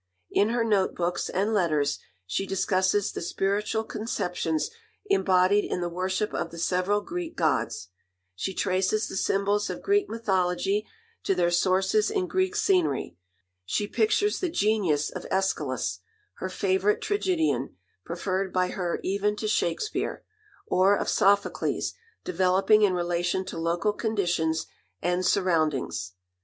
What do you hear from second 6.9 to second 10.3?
Greek gods; she traces the symbols of Greek